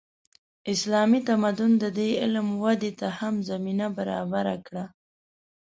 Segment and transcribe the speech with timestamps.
[0.73, 4.85] اسلامي تمدن د دې علم ودې ته هم زمینه برابره کړه.